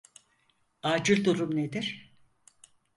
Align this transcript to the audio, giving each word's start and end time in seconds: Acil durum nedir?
Acil 0.83 1.25
durum 1.25 1.55
nedir? 1.55 2.13